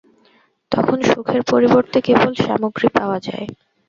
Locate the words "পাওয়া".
2.97-3.17